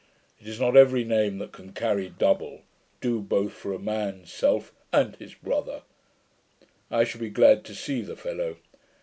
It 0.39 0.47
is 0.47 0.59
not 0.59 0.75
every 0.75 1.03
name 1.03 1.37
that 1.37 1.51
can 1.51 1.73
carry 1.73 2.09
double; 2.09 2.61
do 3.01 3.19
both 3.21 3.53
for 3.53 3.71
a 3.71 3.77
man's 3.77 4.33
self 4.33 4.73
and 4.91 5.15
his 5.17 5.35
brother'. 5.35 5.83
'I 6.89 7.03
should 7.03 7.21
be 7.21 7.29
glad 7.29 7.63
to 7.65 7.75
see 7.75 8.01
the 8.01 8.15
fellow. 8.15 8.55